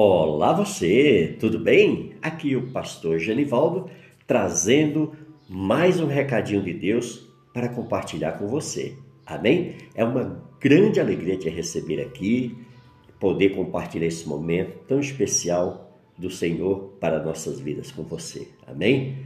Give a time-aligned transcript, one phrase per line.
[0.00, 2.12] Olá você, tudo bem?
[2.22, 3.90] Aqui o pastor Genivaldo
[4.28, 5.10] trazendo
[5.48, 8.94] mais um recadinho de Deus para compartilhar com você.
[9.26, 9.74] Amém?
[9.96, 12.56] É uma grande alegria te receber aqui,
[13.18, 18.46] poder compartilhar esse momento tão especial do Senhor para nossas vidas com você.
[18.68, 19.16] Amém?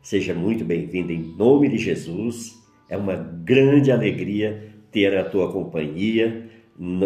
[0.00, 2.58] Seja muito bem-vindo em nome de Jesus.
[2.88, 6.48] É uma grande alegria ter a tua companhia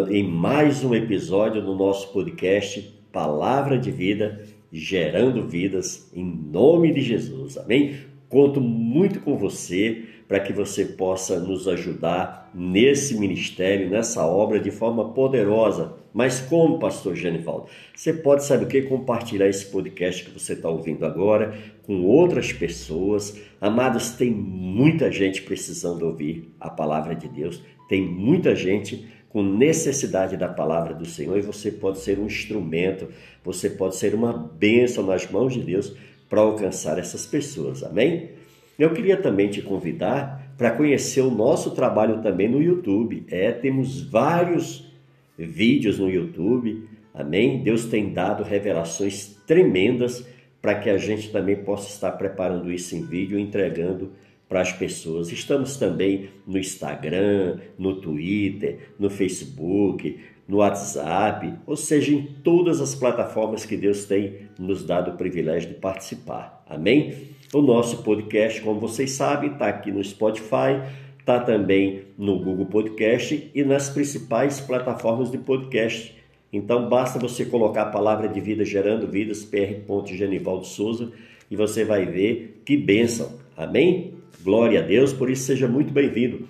[0.09, 7.01] em mais um episódio do nosso podcast palavra de vida, gerando vidas em nome de
[7.01, 7.57] Jesus.
[7.57, 7.95] Amém?
[8.29, 14.69] Conto muito com você para que você possa nos ajudar nesse ministério, nessa obra de
[14.69, 15.95] forma poderosa.
[16.13, 17.65] Mas como, pastor Genivaldo?
[17.95, 18.83] Você pode, sabe o que?
[18.83, 23.41] Compartilhar esse podcast que você está ouvindo agora com outras pessoas.
[23.59, 27.63] Amados, tem muita gente precisando ouvir a palavra de Deus.
[27.89, 33.07] Tem muita gente com necessidade da palavra do Senhor e você pode ser um instrumento,
[33.43, 35.93] você pode ser uma bênção nas mãos de Deus
[36.29, 37.83] para alcançar essas pessoas.
[37.83, 38.31] Amém?
[38.77, 43.25] Eu queria também te convidar para conhecer o nosso trabalho também no YouTube.
[43.29, 44.91] É, temos vários
[45.37, 46.87] vídeos no YouTube.
[47.13, 47.63] Amém?
[47.63, 50.25] Deus tem dado revelações tremendas
[50.61, 54.11] para que a gente também possa estar preparando isso em vídeo, entregando
[54.47, 55.31] para as pessoas.
[55.31, 60.17] Estamos também no Instagram, no Twitter, no Facebook,
[60.47, 65.69] no WhatsApp, ou seja, em todas as plataformas que Deus tem nos dado o privilégio
[65.69, 66.63] de participar.
[66.69, 67.35] Amém?
[67.53, 70.81] O nosso podcast, como vocês sabem, está aqui no Spotify,
[71.19, 76.15] está também no Google Podcast e nas principais plataformas de podcast.
[76.51, 79.81] Então basta você colocar a palavra de vida gerando vidas, pr.
[80.05, 81.11] Genivaldo Souza,
[81.51, 83.33] e você vai ver que bênção.
[83.55, 84.16] Amém?
[84.41, 86.47] Glória a Deus, por isso seja muito bem-vindo.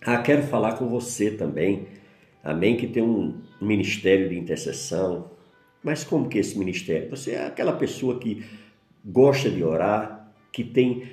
[0.00, 1.86] Ah, quero falar com você também,
[2.42, 5.30] amém, que tem um ministério de intercessão.
[5.82, 7.10] Mas como que é esse ministério?
[7.10, 8.44] Você é aquela pessoa que
[9.04, 11.08] gosta de orar, que tem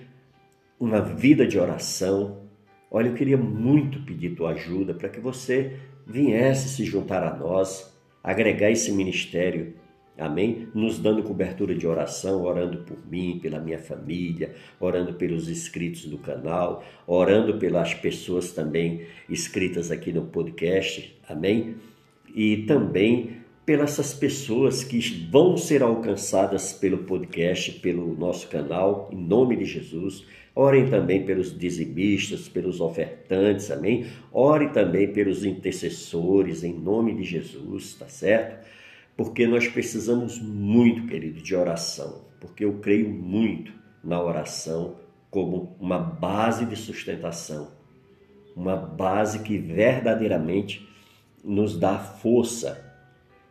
[0.79, 2.41] uma vida de oração.
[2.91, 7.93] Olha, eu queria muito pedir tua ajuda para que você viesse se juntar a nós,
[8.23, 9.73] agregar esse ministério
[10.17, 10.69] Amém?
[10.73, 16.17] Nos dando cobertura de oração, orando por mim, pela minha família, orando pelos inscritos do
[16.17, 21.13] canal, orando pelas pessoas também inscritas aqui no podcast.
[21.27, 21.75] Amém?
[22.33, 24.99] E também pelas pessoas que
[25.29, 30.23] vão ser alcançadas pelo podcast, pelo nosso canal, em nome de Jesus.
[30.55, 34.05] Orem também pelos dizimistas, pelos ofertantes, amém?
[34.31, 38.65] Ore também pelos intercessores, em nome de Jesus, tá certo?
[39.15, 43.71] Porque nós precisamos muito, querido, de oração, porque eu creio muito
[44.03, 44.97] na oração
[45.29, 47.71] como uma base de sustentação,
[48.55, 50.87] uma base que verdadeiramente
[51.43, 52.83] nos dá força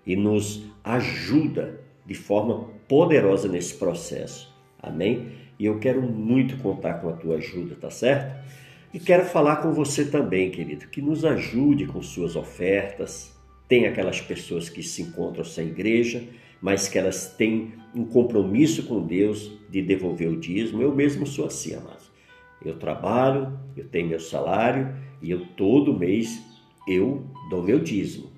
[0.07, 4.53] e nos ajuda de forma poderosa nesse processo.
[4.83, 5.33] Amém?
[5.59, 8.45] E eu quero muito contar com a tua ajuda, tá certo?
[8.93, 13.34] E quero falar com você também, querido, que nos ajude com suas ofertas,
[13.69, 16.23] tem aquelas pessoas que se encontram sem igreja,
[16.61, 20.83] mas que elas têm um compromisso com Deus de devolver o dízimo.
[20.83, 22.11] Eu mesmo sou assim, amados.
[22.65, 26.43] Eu trabalho, eu tenho meu salário e eu todo mês
[26.89, 28.31] eu dou meu dízimo.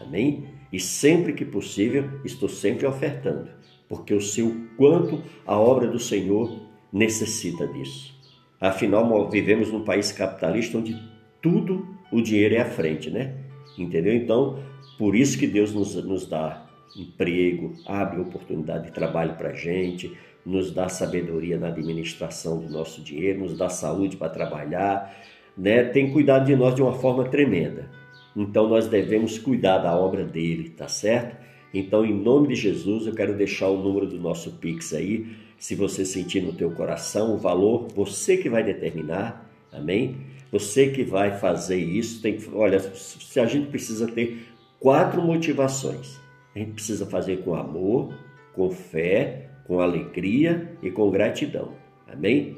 [0.00, 0.48] Amém?
[0.72, 3.50] E sempre que possível, estou sempre ofertando,
[3.88, 8.18] porque eu sei o quanto a obra do Senhor necessita disso.
[8.60, 10.96] Afinal, vivemos num país capitalista onde
[11.40, 13.36] tudo o dinheiro é à frente, né?
[13.82, 14.14] Entendeu?
[14.14, 14.58] Então,
[14.98, 20.12] por isso que Deus nos, nos dá emprego, abre oportunidade de trabalho para a gente,
[20.44, 25.16] nos dá sabedoria na administração do nosso dinheiro, nos dá saúde para trabalhar,
[25.56, 25.84] né?
[25.84, 27.88] tem cuidado de nós de uma forma tremenda.
[28.36, 31.36] Então nós devemos cuidar da obra dele, tá certo?
[31.72, 35.26] Então, em nome de Jesus, eu quero deixar o número do nosso Pix aí.
[35.56, 40.16] Se você sentir no teu coração o valor, você que vai determinar, amém?
[40.52, 44.48] Você que vai fazer isso, tem que, olha, se a gente precisa ter
[44.80, 46.18] quatro motivações.
[46.54, 48.12] A gente precisa fazer com amor,
[48.52, 51.74] com fé, com alegria e com gratidão.
[52.08, 52.56] Amém?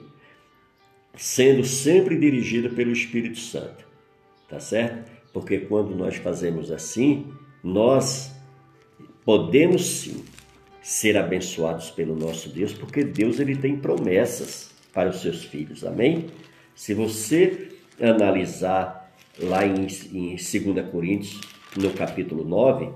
[1.15, 3.87] Sendo sempre dirigido pelo Espírito Santo.
[4.49, 5.11] Tá certo?
[5.33, 7.27] Porque quando nós fazemos assim,
[7.63, 8.35] nós
[9.25, 10.25] podemos sim
[10.83, 15.85] ser abençoados pelo nosso Deus, porque Deus ele tem promessas para os seus filhos.
[15.85, 16.27] Amém?
[16.75, 17.69] Se você
[18.01, 21.41] analisar lá em, em 2 Coríntios,
[21.77, 22.91] no capítulo 9,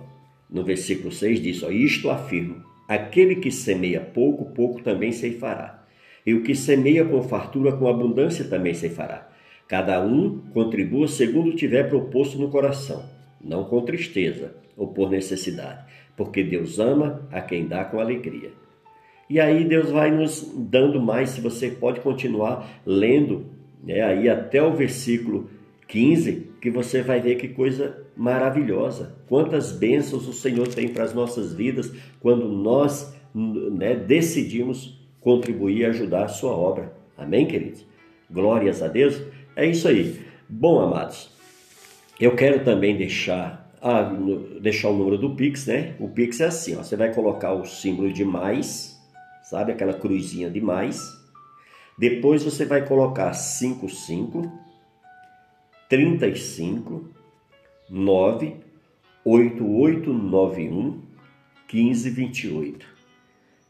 [0.50, 5.84] no versículo 6, diz: ó, Isto afirmo: aquele que semeia pouco, pouco também ceifará.
[6.24, 9.30] E o que semeia com fartura, com abundância também ceifará.
[9.68, 13.04] Cada um contribua segundo tiver proposto no coração,
[13.40, 15.84] não com tristeza ou por necessidade,
[16.16, 18.50] porque Deus ama a quem dá com alegria.
[19.28, 23.55] E aí Deus vai nos dando mais, se você pode continuar lendo,
[23.86, 25.48] né, aí até o versículo
[25.86, 29.14] 15, que você vai ver que coisa maravilhosa.
[29.28, 35.84] Quantas bênçãos o Senhor tem para as nossas vidas quando nós né, decidimos contribuir e
[35.84, 36.92] ajudar a sua obra.
[37.16, 37.86] Amém, queridos?
[38.30, 39.22] Glórias a Deus.
[39.54, 40.20] É isso aí.
[40.48, 41.30] Bom, amados,
[42.20, 44.02] eu quero também deixar, ah,
[44.60, 45.94] deixar o número do Pix, né?
[45.98, 49.00] O Pix é assim, ó, você vai colocar o símbolo de mais,
[49.42, 49.72] sabe?
[49.72, 51.15] Aquela cruzinha de mais.
[51.98, 54.52] Depois você vai colocar 55
[55.88, 57.08] 35
[57.88, 58.56] 9
[59.24, 61.02] 8891
[61.72, 62.86] 1528.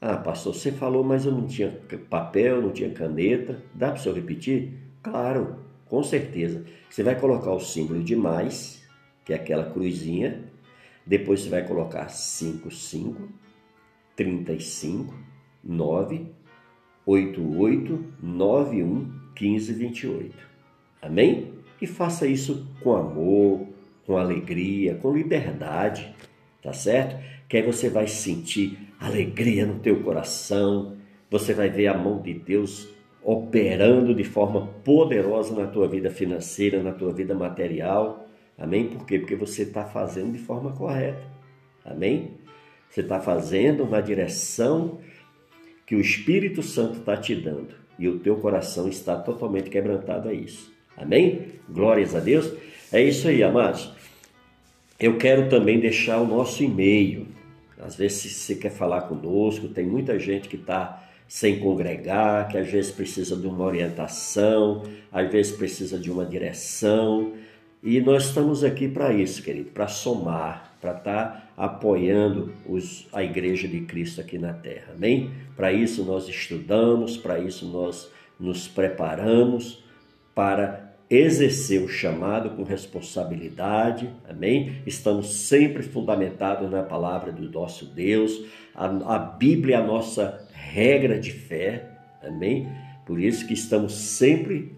[0.01, 1.71] Ah, pastor, você falou, mas eu não tinha
[2.11, 3.63] papel, não tinha caneta.
[3.73, 4.75] Dá para o senhor repetir?
[5.03, 6.65] Claro, com certeza.
[6.91, 8.83] Você vai colocar o símbolo de mais,
[9.25, 10.45] que é aquela cruzinha.
[11.07, 13.29] Depois você vai colocar 55
[14.15, 15.15] 35
[15.63, 16.36] 9
[17.07, 20.35] 88 91 15 28.
[21.01, 21.53] Amém?
[21.81, 23.69] E faça isso com amor,
[24.05, 26.13] com alegria, com liberdade,
[26.63, 27.17] tá certo?
[27.49, 30.97] Que aí você vai sentir alegria no teu coração,
[31.31, 32.89] você vai ver a mão de Deus
[33.23, 38.27] operando de forma poderosa na tua vida financeira, na tua vida material.
[38.57, 38.89] Amém?
[38.89, 39.19] Por quê?
[39.19, 41.23] Porque você está fazendo de forma correta.
[41.85, 42.33] Amém?
[42.89, 44.99] Você está fazendo na direção
[45.87, 50.35] que o Espírito Santo está te dando e o teu coração está totalmente quebrantado a
[50.35, 50.73] isso.
[50.97, 51.53] Amém?
[51.69, 52.53] Glórias a Deus.
[52.93, 53.91] É isso aí, amados.
[54.99, 57.27] Eu quero também deixar o nosso e-mail.
[57.79, 62.57] Às vezes, se você quer falar conosco, tem muita gente que está sem congregar, que
[62.57, 67.33] às vezes precisa de uma orientação, às vezes precisa de uma direção.
[67.83, 73.23] E nós estamos aqui para isso, querido, para somar, para estar tá apoiando os, a
[73.23, 74.93] Igreja de Cristo aqui na Terra.
[74.95, 75.31] Amém?
[75.57, 79.83] Para isso nós estudamos, para isso nós nos preparamos
[80.35, 84.83] para exercer o chamado com responsabilidade, amém?
[84.85, 88.45] Estamos sempre fundamentados na palavra do nosso Deus,
[88.75, 91.89] a, a Bíblia é a nossa regra de fé,
[92.23, 92.69] amém?
[93.07, 94.73] Por isso que estamos sempre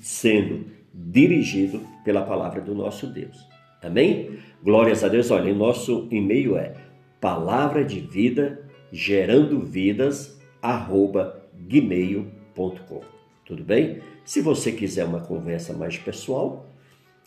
[0.00, 3.47] sendo dirigidos pela palavra do nosso Deus,
[3.82, 4.38] amém?
[4.62, 6.74] Glórias a Deus, olha, nosso e-mail é
[7.20, 13.00] palavra de vida gerando vidas arroba gmail.com,
[13.44, 14.00] tudo bem?
[14.24, 16.66] Se você quiser uma conversa mais pessoal,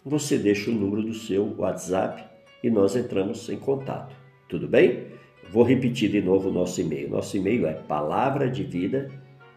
[0.04, 2.24] você deixa o número do seu WhatsApp
[2.64, 4.16] e nós entramos em contato.
[4.48, 5.08] Tudo bem?
[5.50, 7.10] Vou repetir de novo o nosso e-mail.
[7.10, 9.10] Nosso e-mail é palavra de vida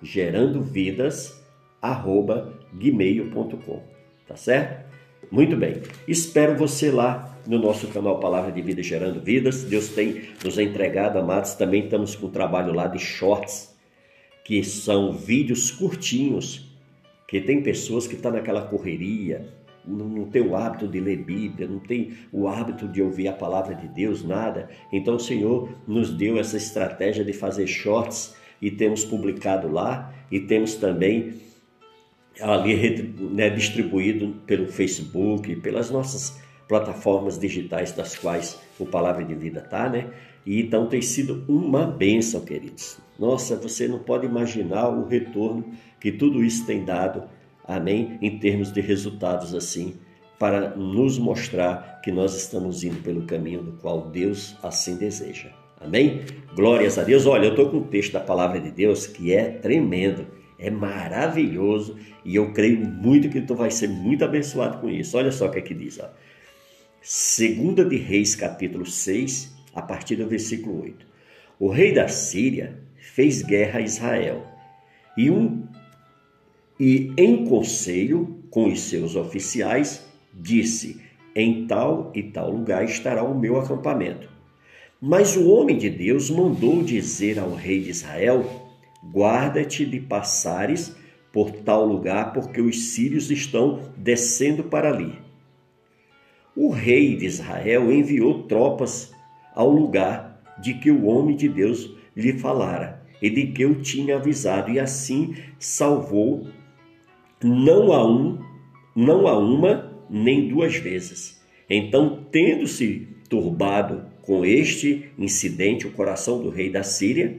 [0.02, 1.44] gerando vidas
[1.80, 3.82] arroba gmail.com.
[4.26, 4.93] Tá certo?
[5.30, 5.82] Muito bem.
[6.06, 9.64] Espero você lá no nosso canal Palavra de Vida Gerando Vidas.
[9.64, 11.54] Deus tem nos entregado, amados.
[11.54, 13.74] Também estamos com o trabalho lá de shorts,
[14.44, 16.74] que são vídeos curtinhos
[17.26, 19.48] que tem pessoas que estão tá naquela correria,
[19.86, 23.32] não, não tem o hábito de ler Bíblia, não tem o hábito de ouvir a
[23.32, 24.68] palavra de Deus, nada.
[24.92, 30.40] Então o Senhor nos deu essa estratégia de fazer shorts e temos publicado lá e
[30.40, 31.34] temos também
[32.40, 39.60] ali né, distribuído pelo Facebook, pelas nossas plataformas digitais das quais o Palavra de Vida
[39.60, 40.10] está, né?
[40.46, 42.98] E então tem sido uma bênção, queridos.
[43.18, 45.64] Nossa, você não pode imaginar o retorno
[46.00, 47.24] que tudo isso tem dado,
[47.66, 49.94] amém, em termos de resultados assim,
[50.38, 55.50] para nos mostrar que nós estamos indo pelo caminho do qual Deus assim deseja.
[55.80, 56.22] Amém?
[56.54, 57.26] Glórias a Deus.
[57.26, 60.26] Olha, eu estou com um texto da palavra de Deus que é tremendo,
[60.64, 65.16] é maravilhoso e eu creio muito que tu vai ser muito abençoado com isso.
[65.18, 65.98] Olha só o que é que diz.
[66.00, 66.08] Ó.
[67.02, 71.06] Segunda de Reis, capítulo 6, a partir do versículo 8.
[71.60, 74.46] O rei da Síria fez guerra a Israel
[75.18, 75.64] e um
[76.80, 81.00] e, em conselho com os seus oficiais, disse:
[81.36, 84.28] Em tal e tal lugar estará o meu acampamento.
[85.00, 88.63] Mas o homem de Deus mandou dizer ao rei de Israel:
[89.12, 90.96] Guarda-te de passares
[91.32, 95.18] por tal lugar, porque os sírios estão descendo para ali.
[96.56, 99.12] O rei de Israel enviou tropas
[99.54, 104.16] ao lugar de que o homem de Deus lhe falara e de que eu tinha
[104.16, 106.46] avisado, e assim salvou
[107.42, 108.38] não há um,
[108.94, 111.42] não há uma nem duas vezes.
[111.68, 117.36] Então, tendo-se turbado com este incidente o coração do rei da Síria,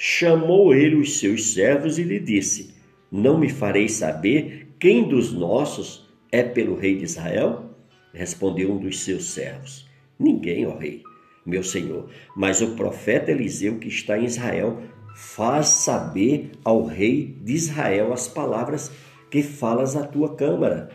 [0.00, 2.72] chamou ele os seus servos e lhe disse:
[3.10, 7.74] Não me farei saber quem dos nossos é pelo rei de Israel?
[8.14, 11.02] Respondeu um dos seus servos: Ninguém, ó rei,
[11.44, 14.80] meu senhor, mas o profeta Eliseu que está em Israel
[15.16, 18.92] faz saber ao rei de Israel as palavras
[19.28, 20.90] que falas à tua câmara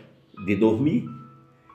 [0.46, 1.04] de dormir.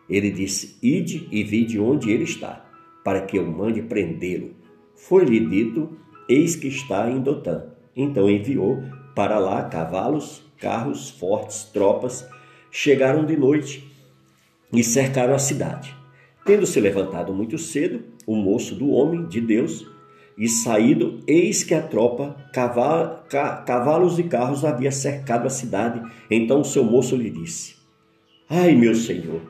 [0.09, 2.65] Ele disse: Ide e vide onde ele está,
[3.03, 4.55] para que eu mande prendê-lo.
[4.95, 5.95] Foi-lhe dito:
[6.29, 7.63] Eis que está em Dotã.
[7.95, 8.83] Então enviou
[9.15, 12.25] para lá cavalos, carros fortes, tropas.
[12.71, 13.91] Chegaram de noite
[14.71, 15.95] e cercaram a cidade.
[16.45, 19.85] Tendo se levantado muito cedo, o moço do homem de Deus
[20.37, 26.01] e saído, eis que a tropa, cavalos e carros havia cercado a cidade.
[26.29, 27.75] Então o seu moço lhe disse:
[28.47, 29.41] Ai, meu senhor,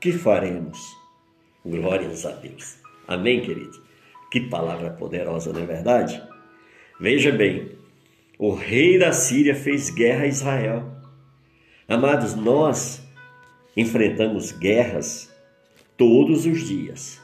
[0.00, 0.78] que faremos?
[1.64, 2.76] Glórias a Deus.
[3.08, 3.85] Amém, querido?
[4.36, 6.22] Que palavra poderosa, não é verdade?
[7.00, 7.70] Veja bem,
[8.38, 10.92] o rei da Síria fez guerra a Israel.
[11.88, 13.02] Amados, nós
[13.74, 15.34] enfrentamos guerras
[15.96, 17.18] todos os dias.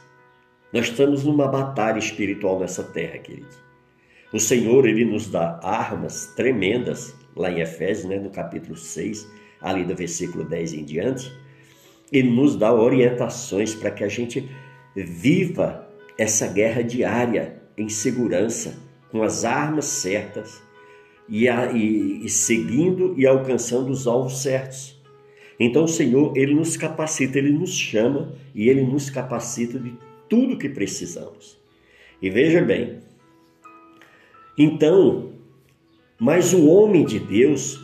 [0.73, 3.55] Nós estamos numa batalha espiritual nessa terra, querido.
[4.33, 9.85] O Senhor, ele nos dá armas tremendas, lá em Efésios, né, no capítulo 6, ali
[9.85, 11.31] do versículo 10 em diante.
[12.11, 14.49] Ele nos dá orientações para que a gente
[14.95, 18.75] viva essa guerra diária em segurança,
[19.11, 20.61] com as armas certas
[21.27, 25.01] e, a, e, e seguindo e alcançando os alvos certos.
[25.59, 29.93] Então o Senhor, Ele nos capacita, Ele nos chama e Ele nos capacita de
[30.27, 31.57] tudo que precisamos.
[32.21, 32.99] E veja bem,
[34.57, 35.33] então,
[36.19, 37.79] mas o homem de Deus,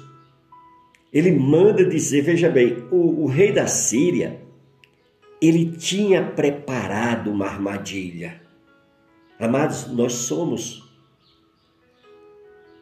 [1.12, 4.40] ele manda dizer, veja bem, o, o rei da Síria,
[5.42, 8.42] ele tinha preparado uma armadilha.
[9.40, 10.84] Amados, nós somos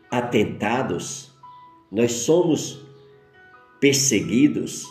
[0.10, 1.32] atentados,
[1.92, 2.82] nós somos
[3.80, 4.86] perseguidos.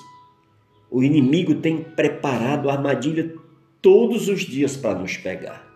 [0.91, 3.35] O inimigo tem preparado armadilha
[3.83, 5.67] todos os dias para nos pegar.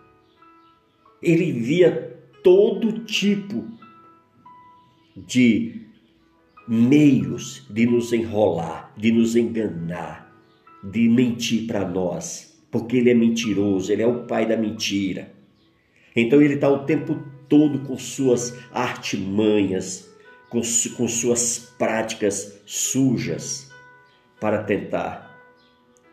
[1.21, 3.67] Ele via todo tipo
[5.17, 5.81] de
[6.67, 10.30] meios de nos enrolar, de nos enganar,
[10.83, 15.33] de mentir para nós, porque ele é mentiroso, ele é o pai da mentira.
[16.15, 20.11] Então ele está o tempo todo com suas artimanhas,
[20.49, 20.61] com,
[20.97, 23.71] com suas práticas sujas,
[24.41, 25.39] para tentar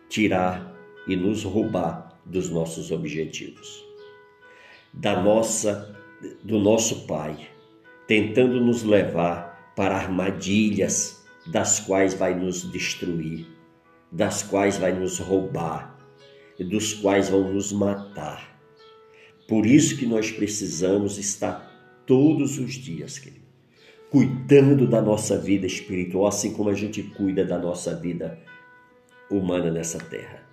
[0.10, 0.76] tirar
[1.08, 3.84] e nos roubar dos nossos objetivos,
[4.94, 5.96] da nossa,
[6.44, 7.48] do nosso Pai,
[8.06, 13.48] tentando nos levar para armadilhas das quais vai nos destruir,
[14.12, 15.98] das quais vai nos roubar,
[16.58, 18.60] e dos quais vão nos matar.
[19.48, 23.46] Por isso que nós precisamos estar todos os dias, querido,
[24.10, 28.40] cuidando da nossa vida espiritual, assim como a gente cuida da nossa vida
[29.30, 30.48] humana nessa terra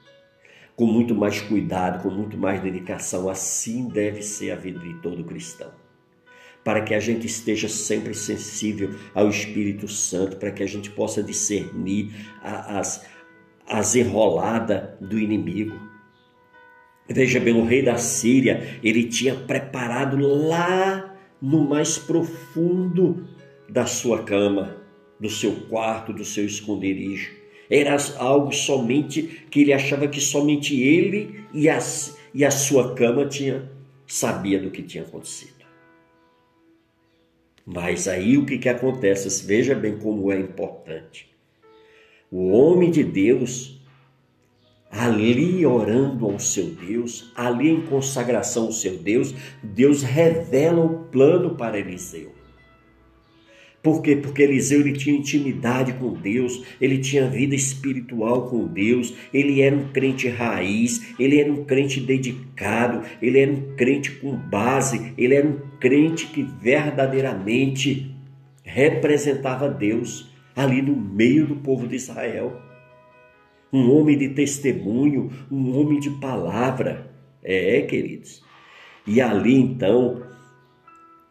[0.76, 3.28] com muito mais cuidado, com muito mais dedicação.
[3.28, 5.70] Assim deve ser a vida de todo cristão.
[6.64, 11.23] Para que a gente esteja sempre sensível ao Espírito Santo, para que a gente possa
[11.23, 12.11] discernir
[12.42, 13.04] as,
[13.66, 15.78] as enroladas do inimigo.
[17.09, 23.26] Veja bem, o rei da Síria, ele tinha preparado lá no mais profundo
[23.68, 24.76] da sua cama,
[25.21, 31.44] do seu quarto, do seu esconderijo era algo somente que ele achava que somente ele
[31.52, 31.78] e a,
[32.33, 33.71] e a sua cama tinha
[34.06, 35.64] sabia do que tinha acontecido.
[37.64, 39.47] Mas aí o que, que acontece?
[39.47, 41.34] Veja bem como é importante.
[42.37, 43.81] O homem de Deus,
[44.91, 51.55] ali orando ao seu Deus, ali em consagração ao seu Deus, Deus revela o plano
[51.55, 52.33] para Eliseu.
[53.81, 54.17] Por quê?
[54.17, 59.76] Porque Eliseu ele tinha intimidade com Deus, ele tinha vida espiritual com Deus, ele era
[59.76, 65.37] um crente raiz, ele era um crente dedicado, ele era um crente com base, ele
[65.37, 68.12] era um crente que verdadeiramente
[68.64, 72.61] representava Deus ali no meio do povo de Israel.
[73.73, 77.11] Um homem de testemunho, um homem de palavra.
[77.42, 78.42] É, queridos.
[79.06, 80.23] E ali então,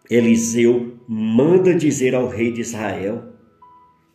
[0.09, 3.33] Eliseu manda dizer ao rei de Israel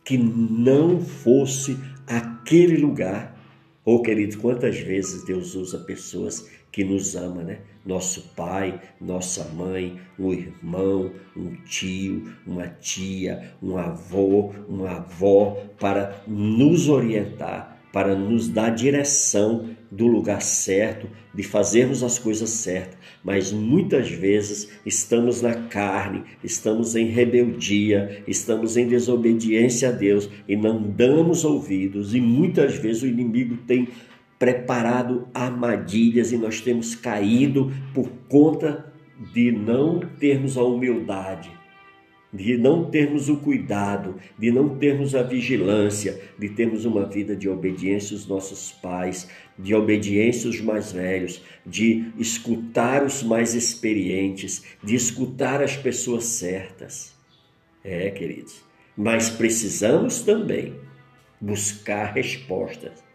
[0.05, 3.37] que não fosse aquele lugar.
[3.83, 7.59] Oh, querido, quantas vezes Deus usa pessoas que nos ama, né?
[7.85, 16.21] Nosso pai, nossa mãe, um irmão, um tio, uma tia, um avô, uma avó, para
[16.27, 23.51] nos orientar para nos dar direção do lugar certo, de fazermos as coisas certas, mas
[23.51, 30.81] muitas vezes estamos na carne, estamos em rebeldia, estamos em desobediência a Deus e não
[30.81, 33.87] damos ouvidos, e muitas vezes o inimigo tem
[34.39, 38.91] preparado armadilhas e nós temos caído por conta
[39.33, 41.51] de não termos a humildade,
[42.31, 47.49] de não termos o cuidado, de não termos a vigilância, de termos uma vida de
[47.49, 54.95] obediência aos nossos pais, de obediência aos mais velhos, de escutar os mais experientes, de
[54.95, 57.13] escutar as pessoas certas.
[57.83, 58.63] É, queridos,
[58.95, 60.75] mas precisamos também
[61.41, 63.08] buscar respostas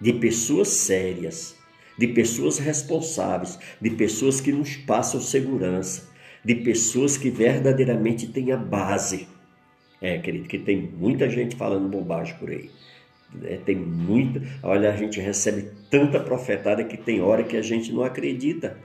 [0.00, 1.56] de pessoas sérias,
[1.98, 6.08] de pessoas responsáveis, de pessoas que nos passam segurança,
[6.44, 9.28] de pessoas que verdadeiramente têm a base.
[10.00, 12.70] É, querido, que tem muita gente falando bobagem por aí.
[13.44, 14.42] É, tem muita.
[14.62, 18.78] Olha, a gente recebe tanta profetada que tem hora que a gente não acredita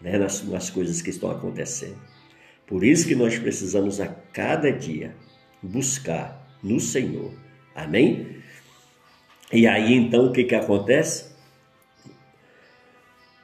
[0.00, 1.96] né, nas, nas coisas que estão acontecendo.
[2.66, 5.16] Por isso que nós precisamos a cada dia
[5.62, 7.32] buscar no Senhor.
[7.74, 8.41] Amém?
[9.52, 11.30] E aí então o que, que acontece?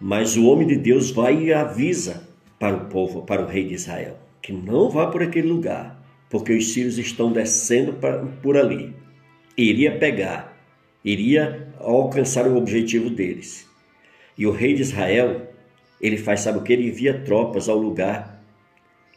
[0.01, 2.27] Mas o homem de Deus vai e avisa
[2.59, 6.01] para o povo, para o rei de Israel, que não vá por aquele lugar,
[6.31, 7.99] porque os sírios estão descendo
[8.43, 8.95] por ali.
[9.57, 10.57] Iria pegar,
[11.05, 13.69] iria alcançar o objetivo deles.
[14.37, 15.53] E o rei de Israel,
[16.01, 16.73] ele faz, sabe o que?
[16.73, 18.43] Ele envia tropas ao lugar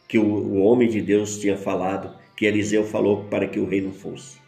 [0.08, 3.80] que o, o homem de Deus tinha falado, que Eliseu falou para que o rei
[3.80, 4.41] não fosse.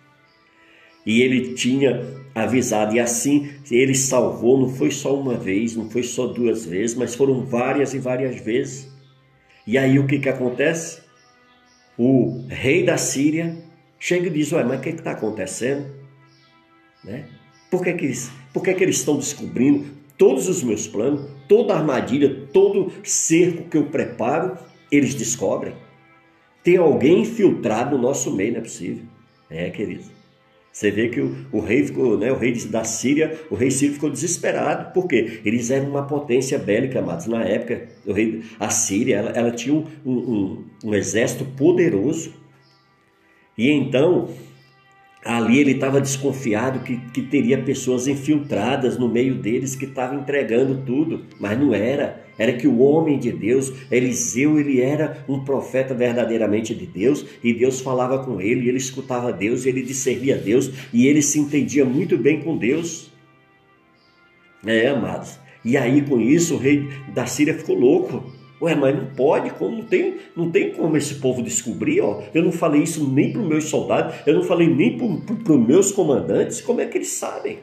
[1.07, 6.03] E ele tinha avisado, e assim ele salvou, não foi só uma vez, não foi
[6.03, 8.93] só duas vezes, mas foram várias e várias vezes.
[9.67, 11.03] E aí o que, que acontece?
[11.97, 13.57] O rei da Síria
[13.99, 15.87] chega e diz: Ué, mas o que está acontecendo?
[17.05, 17.27] Né?
[17.71, 19.87] Por, que, que, eles, por que, que eles estão descobrindo
[20.19, 24.59] todos os meus planos, toda armadilha, todo cerco que eu preparo?
[24.91, 25.75] Eles descobrem.
[26.63, 29.05] Tem alguém infiltrado no nosso meio, não é possível.
[29.51, 30.05] É, querido.
[30.75, 33.95] Você vê que o, o, rei ficou, né, o rei da Síria, o rei sírio
[33.95, 37.27] ficou desesperado, porque eles eram uma potência bélica, amados.
[37.27, 42.35] Na época, o rei, a Síria, ela, ela tinha um, um, um exército poderoso.
[43.57, 44.29] E então,
[45.25, 50.83] ali ele estava desconfiado que, que teria pessoas infiltradas no meio deles que estavam entregando
[50.85, 55.95] tudo, mas não era era que o homem de Deus, Eliseu, ele era um profeta
[55.95, 60.37] verdadeiramente de Deus, e Deus falava com ele, e ele escutava Deus, e ele discernia
[60.37, 63.13] Deus, e ele se entendia muito bem com Deus.
[64.67, 65.39] É, amados.
[65.65, 68.34] E aí com isso o rei da Síria ficou louco.
[68.65, 72.23] Ué, mas não pode, como não tem, não tem como esse povo descobrir, ó.
[72.33, 75.67] Eu não falei isso nem para os meus soldados, eu não falei nem para os
[75.67, 77.59] meus comandantes, como é que eles sabem?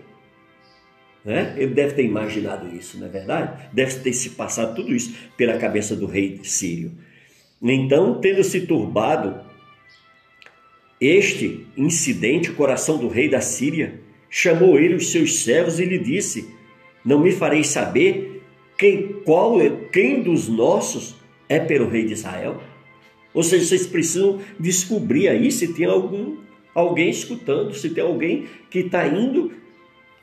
[1.26, 1.56] Né?
[1.58, 3.70] Ele deve ter imaginado isso, não é verdade?
[3.74, 6.92] Deve ter se passado tudo isso pela cabeça do rei sírio.
[7.62, 9.42] Então, tendo se turbado
[11.00, 15.98] este incidente, o coração do rei da Síria chamou ele os seus servos e lhe
[15.98, 16.48] disse:
[17.04, 18.31] Não me farei saber
[18.82, 21.16] quem, qual, é, quem dos nossos
[21.48, 22.60] é pelo rei de Israel?
[23.32, 26.38] Ou seja, vocês precisam descobrir aí se tem algum
[26.74, 29.52] alguém escutando, se tem alguém que está indo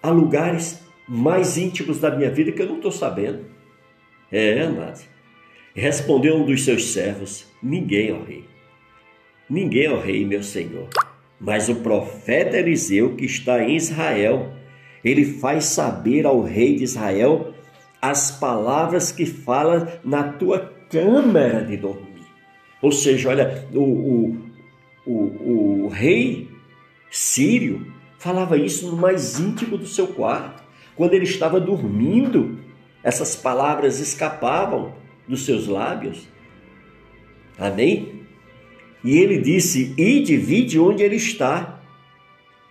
[0.02, 3.44] a lugares mais íntimos da minha vida que eu não estou sabendo.
[4.32, 5.06] É, amado.
[5.72, 8.44] Respondeu um dos seus servos: Ninguém, ó rei.
[9.48, 10.88] Ninguém, ó rei, meu senhor.
[11.40, 14.52] Mas o profeta Eliseu, que está em Israel,
[15.04, 17.54] ele faz saber ao rei de Israel
[18.00, 22.26] as palavras que fala na tua câmara de dormir.
[22.80, 24.36] Ou seja, olha, o, o,
[25.04, 26.48] o, o rei
[27.10, 30.62] sírio falava isso no mais íntimo do seu quarto.
[30.94, 32.58] Quando ele estava dormindo,
[33.02, 34.94] essas palavras escapavam
[35.26, 36.28] dos seus lábios.
[37.58, 38.22] Amém?
[39.04, 41.80] E ele disse: e divide onde ele está.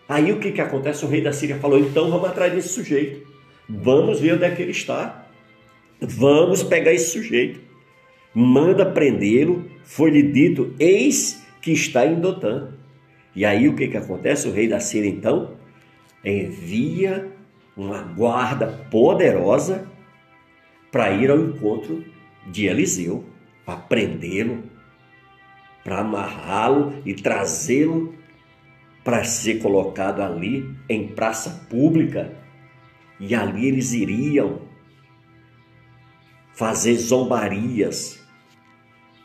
[0.07, 1.05] Aí o que, que acontece?
[1.05, 3.27] O rei da Síria falou: então vamos atrás desse sujeito.
[3.69, 5.27] Vamos ver onde é que ele está.
[5.99, 7.59] Vamos pegar esse sujeito.
[8.33, 9.69] Manda prendê-lo.
[9.83, 12.69] Foi-lhe dito: eis que está em Dotã.
[13.35, 14.47] E aí o que, que acontece?
[14.47, 15.55] O rei da Síria então
[16.23, 17.31] envia
[17.75, 19.87] uma guarda poderosa
[20.91, 22.03] para ir ao encontro
[22.47, 23.23] de Eliseu,
[23.65, 24.63] para prendê-lo,
[25.83, 28.15] para amarrá-lo e trazê-lo
[29.03, 32.33] para ser colocado ali em praça pública.
[33.19, 34.61] E ali eles iriam
[36.53, 38.17] fazer zombarias,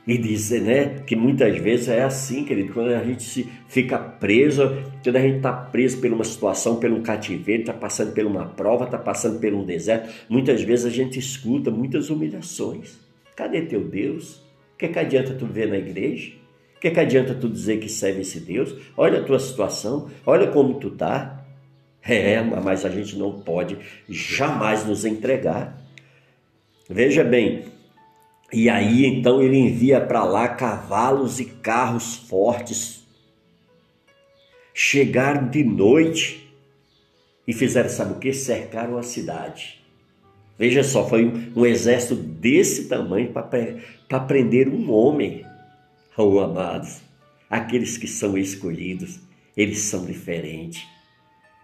[0.06, 4.76] e dizer, né, que muitas vezes é assim, querido, quando a gente se fica preso,
[5.02, 8.84] quando a gente está preso por uma situação, pelo cativeiro, está passando por uma prova,
[8.84, 12.98] está passando por um deserto, muitas vezes a gente escuta muitas humilhações.
[13.36, 14.42] Cadê teu Deus?
[14.74, 16.32] O que, é que adianta tu ver na igreja?
[16.76, 18.74] O que, é que adianta tu dizer que serve esse Deus?
[18.96, 21.31] Olha a tua situação, olha como tu está.
[22.04, 25.80] É, mas a gente não pode jamais nos entregar.
[26.88, 27.64] Veja bem,
[28.52, 33.02] e aí então ele envia para lá cavalos e carros fortes.
[34.74, 36.52] Chegaram de noite
[37.46, 38.32] e fizeram, sabe o que?
[38.32, 39.80] Cercaram a cidade.
[40.58, 45.46] Veja só, foi um, um exército desse tamanho para prender um homem.
[46.16, 47.00] Oh, amados,
[47.48, 49.18] aqueles que são escolhidos,
[49.56, 50.91] eles são diferentes.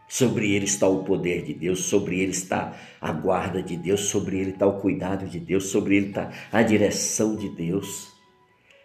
[0.09, 4.38] Sobre ele está o poder de Deus, sobre ele está a guarda de Deus, sobre
[4.38, 8.09] ele está o cuidado de Deus, sobre ele está a direção de Deus.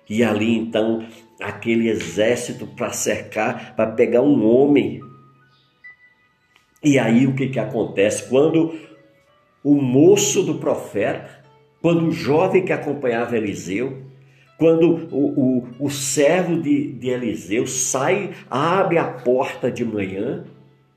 [0.09, 1.07] E ali então,
[1.39, 4.99] aquele exército para cercar, para pegar um homem.
[6.83, 8.27] E aí o que, que acontece?
[8.27, 8.77] Quando
[9.63, 11.43] o moço do profeta,
[11.81, 14.03] quando o jovem que acompanhava Eliseu,
[14.57, 20.45] quando o, o, o servo de, de Eliseu sai, abre a porta de manhã,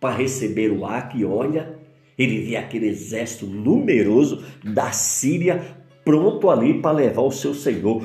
[0.01, 1.79] para receber o arco e olha,
[2.19, 8.05] ele vê aquele exército numeroso da Síria pronto ali para levar o seu Senhor,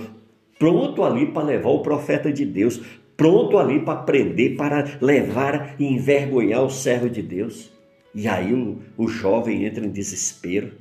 [0.57, 2.81] pronto ali para levar o profeta de Deus,
[3.15, 7.71] pronto ali para prender, para levar e envergonhar o servo de Deus.
[8.13, 10.71] E aí o, o jovem entra em desespero,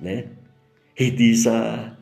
[0.00, 0.26] né?
[0.98, 1.95] E diz: ah,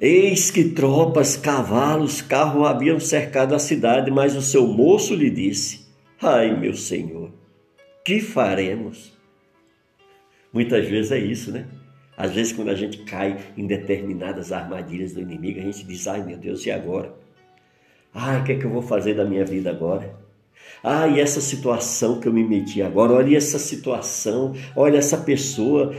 [0.00, 5.86] Eis que tropas, cavalos, carros haviam cercado a cidade, mas o seu moço lhe disse:
[6.22, 7.32] Ai, meu senhor,
[8.04, 9.12] que faremos?
[10.52, 11.66] Muitas vezes é isso, né?
[12.16, 16.22] Às vezes, quando a gente cai em determinadas armadilhas do inimigo, a gente diz: Ai,
[16.22, 17.12] meu Deus, e agora?
[18.14, 20.14] Ai, o que é que eu vou fazer da minha vida agora?
[20.82, 25.92] Ah, e essa situação que eu me meti agora, olha essa situação, olha essa pessoa,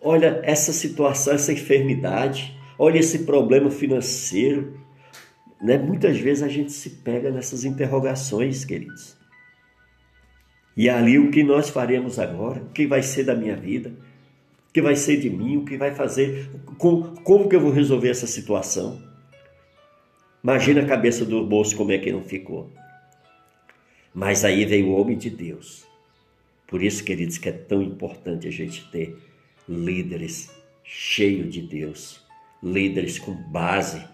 [0.00, 2.57] olha essa situação, essa enfermidade.
[2.78, 4.78] Olha esse problema financeiro.
[5.60, 5.76] Né?
[5.76, 9.16] Muitas vezes a gente se pega nessas interrogações, queridos.
[10.76, 12.62] E ali o que nós faremos agora?
[12.62, 13.90] O que vai ser da minha vida?
[14.68, 15.56] O que vai ser de mim?
[15.56, 16.48] O que vai fazer?
[16.78, 19.02] Como, como que eu vou resolver essa situação?
[20.42, 22.70] Imagina a cabeça do moço como é que não ficou.
[24.14, 25.84] Mas aí veio o homem de Deus.
[26.68, 29.16] Por isso, queridos, que é tão importante a gente ter
[29.68, 30.50] líderes
[30.84, 32.24] cheios de Deus,
[32.62, 34.04] líderes com base,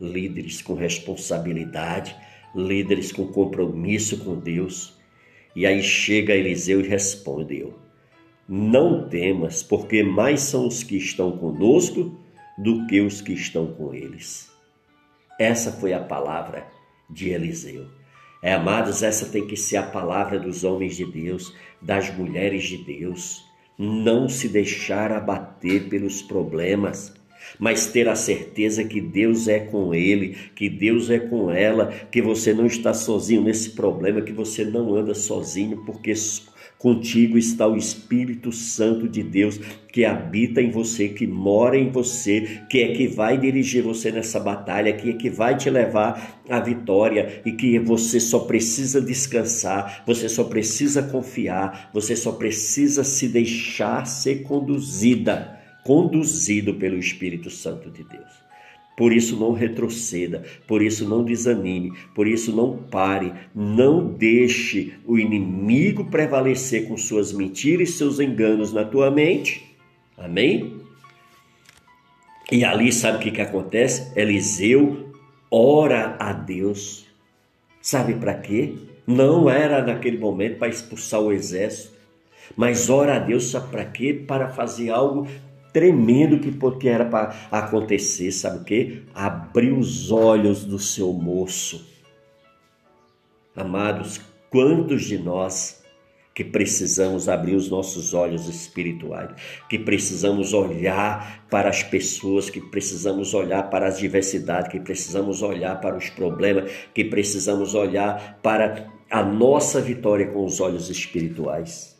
[0.00, 2.16] líderes com responsabilidade,
[2.54, 4.96] líderes com compromisso com Deus.
[5.54, 7.78] E aí chega Eliseu e respondeu:
[8.48, 12.16] Não temas, porque mais são os que estão conosco
[12.56, 14.50] do que os que estão com eles.
[15.38, 16.66] Essa foi a palavra
[17.08, 17.86] de Eliseu.
[18.42, 22.78] É, amados, essa tem que ser a palavra dos homens de Deus, das mulheres de
[22.78, 23.44] Deus.
[23.76, 27.12] Não se deixar abater pelos problemas,
[27.58, 32.20] mas ter a certeza que Deus é com ele, que Deus é com ela, que
[32.20, 36.14] você não está sozinho nesse problema, que você não anda sozinho, porque
[36.78, 39.60] contigo está o Espírito Santo de Deus
[39.92, 44.38] que habita em você, que mora em você, que é que vai dirigir você nessa
[44.38, 50.04] batalha, que é que vai te levar à vitória e que você só precisa descansar,
[50.06, 57.90] você só precisa confiar, você só precisa se deixar ser conduzida conduzido pelo Espírito Santo
[57.90, 58.48] de Deus.
[58.98, 65.16] Por isso não retroceda, por isso não desanime, por isso não pare, não deixe o
[65.16, 69.76] inimigo prevalecer com suas mentiras e seus enganos na tua mente.
[70.16, 70.80] Amém?
[72.50, 74.10] E ali sabe o que, que acontece?
[74.18, 75.12] Eliseu
[75.48, 77.06] ora a Deus.
[77.80, 78.74] Sabe para quê?
[79.06, 81.94] Não era naquele momento para expulsar o exército,
[82.56, 84.12] mas ora a Deus sabe para quê?
[84.12, 85.28] Para fazer algo
[85.72, 89.02] tremendo que, que era para acontecer, sabe o que?
[89.14, 91.86] Abrir os olhos do seu moço.
[93.54, 95.82] Amados, quantos de nós
[96.38, 99.30] que precisamos abrir os nossos olhos espirituais,
[99.68, 105.80] que precisamos olhar para as pessoas, que precisamos olhar para as diversidades, que precisamos olhar
[105.80, 111.97] para os problemas, que precisamos olhar para a nossa vitória com os olhos espirituais.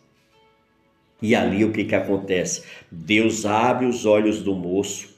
[1.21, 2.63] E ali o que, que acontece?
[2.91, 5.17] Deus abre os olhos do moço,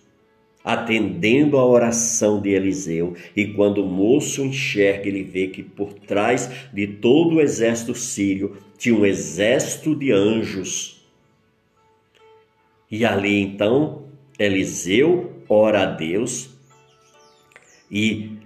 [0.64, 6.50] atendendo a oração de Eliseu, e quando o moço enxerga, ele vê que por trás
[6.72, 11.06] de todo o exército sírio tinha um exército de anjos.
[12.90, 14.04] E ali então
[14.38, 16.50] Eliseu ora a Deus
[17.90, 18.38] e,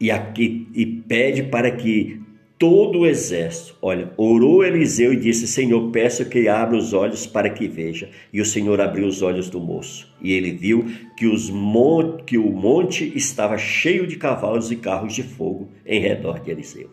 [0.00, 2.20] e, aqui, e pede para que
[2.58, 3.76] todo o exército.
[3.82, 8.10] Olha, orou Eliseu e disse: Senhor, peço que abra os olhos para que veja.
[8.32, 10.12] E o Senhor abriu os olhos do moço.
[10.20, 12.18] E ele viu que, mon...
[12.18, 16.90] que o monte estava cheio de cavalos e carros de fogo em redor de Eliseu.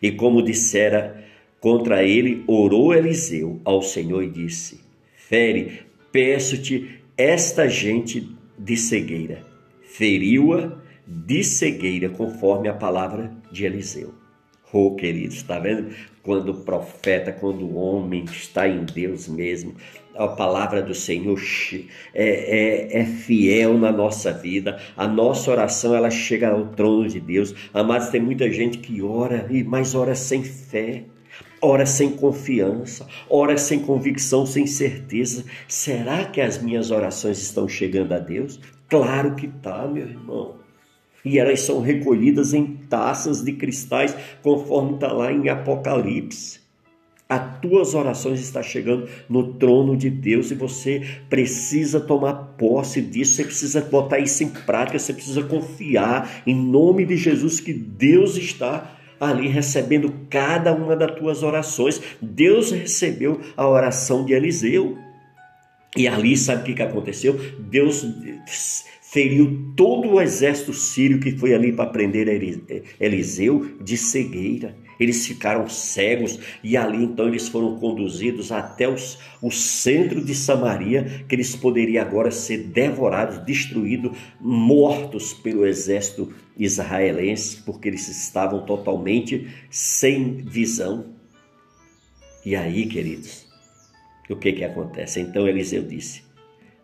[0.00, 1.24] E como dissera
[1.60, 4.80] contra ele, orou Eliseu ao Senhor e disse:
[5.16, 5.80] Fere,
[6.12, 9.44] peço-te esta gente de cegueira.
[9.82, 14.19] Feriu-a de cegueira, conforme a palavra de Eliseu.
[14.72, 15.92] Oh, queridos, está vendo?
[16.22, 19.74] Quando o profeta, quando o homem está em Deus mesmo,
[20.14, 21.40] a palavra do Senhor
[22.14, 22.24] é,
[22.94, 27.52] é, é, fiel na nossa vida, a nossa oração ela chega ao trono de Deus.
[27.74, 31.02] Amados, tem muita gente que ora, mas ora sem fé,
[31.60, 35.44] ora sem confiança, ora sem convicção, sem certeza.
[35.66, 38.60] Será que as minhas orações estão chegando a Deus?
[38.88, 40.59] Claro que tá, meu irmão
[41.24, 46.60] e elas são recolhidas em taças de cristais, conforme está lá em Apocalipse.
[47.28, 53.36] As tuas orações estão chegando no trono de Deus e você precisa tomar posse disso,
[53.36, 58.36] você precisa botar isso em prática, você precisa confiar em nome de Jesus que Deus
[58.36, 62.00] está ali recebendo cada uma das tuas orações.
[62.20, 64.98] Deus recebeu a oração de Eliseu.
[65.96, 67.38] E ali, sabe o que, aconteceu?
[67.58, 68.04] Deus
[69.10, 72.28] feriu todo o exército sírio que foi ali para prender
[73.00, 74.76] Eliseu de cegueira.
[75.00, 81.24] Eles ficaram cegos e ali então eles foram conduzidos até os, o centro de Samaria,
[81.28, 89.48] que eles poderiam agora ser devorados, destruídos, mortos pelo exército israelense, porque eles estavam totalmente
[89.68, 91.06] sem visão.
[92.44, 93.46] E aí, queridos,
[94.28, 95.18] o que que acontece?
[95.18, 96.29] Então Eliseu disse: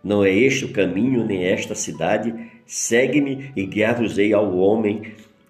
[0.06, 2.32] não é este o caminho, nem esta cidade.
[2.64, 5.02] Segue-me e guiar-vos-ei ao homem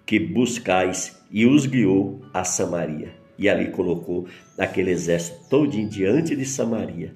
[0.03, 1.15] que buscais.
[1.29, 3.13] E os guiou a Samaria.
[3.37, 4.25] E ali colocou
[4.57, 7.13] aquele exército todo diante de Samaria.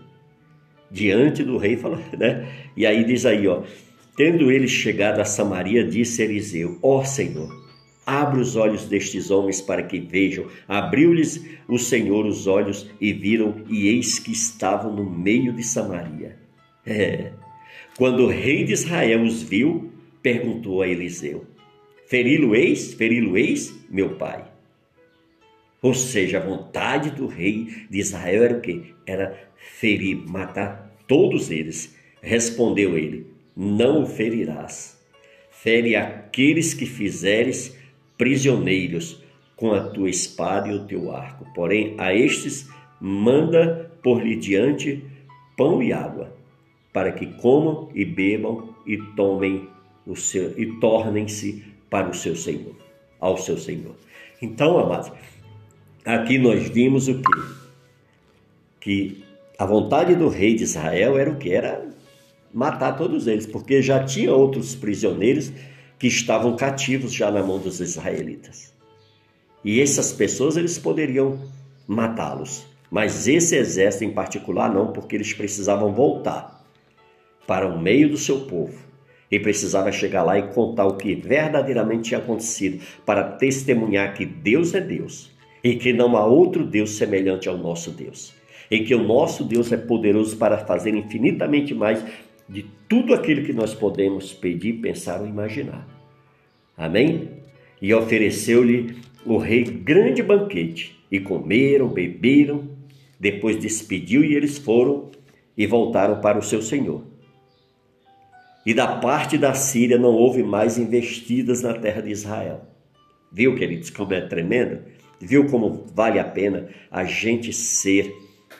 [0.92, 2.48] Diante do rei, fala, né?
[2.78, 3.64] E aí diz aí, ó.
[4.16, 7.50] Tendo ele chegado a Samaria, disse Eliseu: Ó oh, Senhor,
[8.06, 10.46] abre os olhos destes homens para que vejam.
[10.68, 16.40] Abriu-lhes o Senhor os olhos e viram, e eis que estavam no meio de Samaria
[16.86, 17.32] é.
[17.98, 19.92] Quando o rei de Israel os viu,
[20.22, 21.46] perguntou a Eliseu:
[22.08, 22.94] Feri-lo-eis?
[22.94, 24.46] Feri-lo-eis, meu pai?
[25.82, 28.82] Ou seja, a vontade do rei de Israel era o quê?
[29.06, 31.96] Era ferir, matar todos eles.
[32.22, 35.00] Respondeu ele: Não o ferirás.
[35.50, 37.78] Fere aqueles que fizeres
[38.18, 39.24] prisioneiros
[39.56, 41.46] com a tua espada e o teu arco.
[41.54, 42.68] Porém, a estes
[43.00, 45.04] manda por-lhe diante
[45.56, 46.41] pão e água
[46.94, 49.70] para que comam e bebam e tomem
[50.06, 52.76] o seu e tornem-se para o seu Senhor,
[53.20, 53.96] ao seu Senhor.
[54.42, 55.12] Então, amados,
[56.06, 57.62] aqui nós vimos o que
[58.82, 59.24] que
[59.60, 61.88] a vontade do rei de Israel era o que era
[62.52, 65.52] matar todos eles, porque já tinha outros prisioneiros
[66.00, 68.74] que estavam cativos já na mão dos israelitas.
[69.64, 71.40] E essas pessoas eles poderiam
[71.88, 76.61] matá-los, mas esse exército em particular não, porque eles precisavam voltar
[77.48, 78.78] para o meio do seu povo.
[79.30, 84.74] E precisava chegar lá e contar o que verdadeiramente tinha acontecido, para testemunhar que Deus
[84.74, 85.32] é Deus
[85.64, 88.34] e que não há outro Deus semelhante ao nosso Deus.
[88.70, 92.04] E que o nosso Deus é poderoso para fazer infinitamente mais
[92.48, 95.88] de tudo aquilo que nós podemos pedir, pensar ou imaginar.
[96.76, 97.30] Amém?
[97.82, 102.70] E ofereceu-lhe o rei grande banquete, e comeram, beberam,
[103.20, 105.12] depois despediu e eles foram
[105.58, 107.04] e voltaram para o seu senhor.
[108.66, 112.62] E da parte da Síria não houve mais investidas na terra de Israel.
[113.32, 114.80] Viu, queridos, como é tremendo?
[115.20, 118.14] Viu como vale a pena a gente ser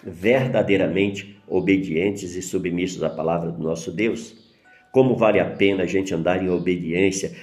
[0.04, 4.36] verdadeiramente obedientes e submissos à palavra do nosso Deus?
[4.92, 7.36] Como vale a pena a gente andar em obediência?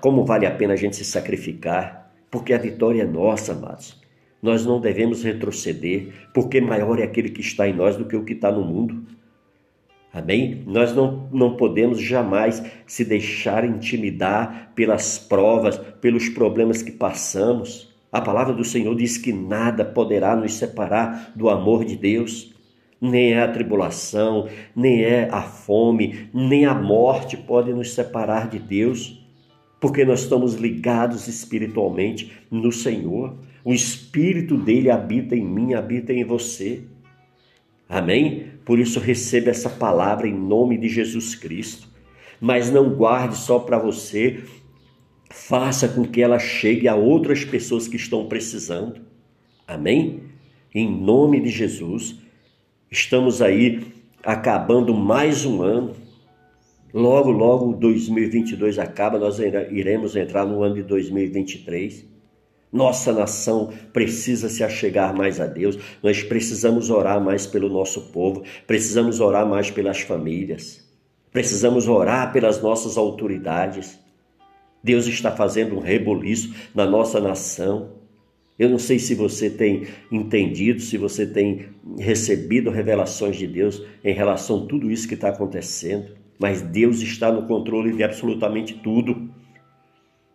[0.00, 2.12] Como vale a pena a gente se sacrificar?
[2.30, 4.00] Porque a vitória é nossa, amados.
[4.42, 8.24] Nós não devemos retroceder, porque maior é aquele que está em nós do que o
[8.24, 9.02] que está no mundo.
[10.12, 10.62] Amém?
[10.66, 17.94] Nós não, não podemos jamais se deixar intimidar pelas provas, pelos problemas que passamos.
[18.10, 22.54] A palavra do Senhor diz que nada poderá nos separar do amor de Deus.
[23.00, 28.58] Nem é a tribulação, nem é a fome, nem a morte pode nos separar de
[28.58, 29.24] Deus,
[29.78, 33.36] porque nós estamos ligados espiritualmente no Senhor.
[33.62, 36.82] O Espírito dele habita em mim, habita em você.
[37.88, 38.52] Amém?
[38.64, 41.88] Por isso receba essa palavra em nome de Jesus Cristo.
[42.40, 44.44] Mas não guarde só para você,
[45.30, 49.00] faça com que ela chegue a outras pessoas que estão precisando.
[49.66, 50.22] Amém?
[50.74, 52.20] Em nome de Jesus,
[52.90, 53.80] estamos aí
[54.22, 55.96] acabando mais um ano.
[56.92, 62.17] Logo, logo 2022 acaba, nós iremos entrar no ano de 2023.
[62.72, 65.78] Nossa nação precisa se achegar mais a Deus.
[66.02, 70.86] Nós precisamos orar mais pelo nosso povo, precisamos orar mais pelas famílias,
[71.32, 73.98] precisamos orar pelas nossas autoridades.
[74.84, 77.96] Deus está fazendo um reboliço na nossa nação.
[78.58, 81.66] Eu não sei se você tem entendido, se você tem
[81.98, 87.32] recebido revelações de Deus em relação a tudo isso que está acontecendo, mas Deus está
[87.32, 89.30] no controle de absolutamente tudo.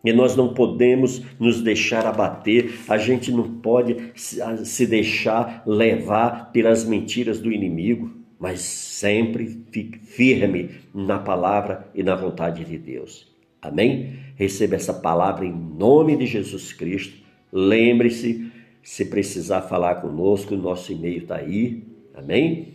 [0.04, 6.84] E nós não podemos nos deixar abater, a gente não pode se deixar levar pelas
[6.84, 13.32] mentiras do inimigo, mas sempre fique firme na palavra e na vontade de Deus.
[13.62, 14.18] Amém?
[14.36, 17.24] Receba essa palavra em nome de Jesus Cristo.
[17.50, 21.82] Lembre-se, se precisar falar conosco, o nosso e-mail está aí.
[22.14, 22.74] Amém?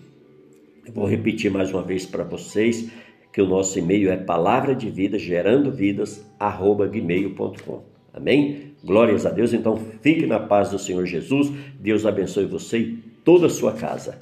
[0.83, 2.89] Eu vou repetir mais uma vez para vocês
[3.39, 7.83] que o nosso e-mail é palavra de vida gerando vidas arroba gmail.com.
[8.13, 8.73] Amém?
[8.83, 9.53] Glórias a Deus.
[9.53, 11.49] Então fique na paz do Senhor Jesus.
[11.79, 14.19] Deus abençoe você e toda a sua casa.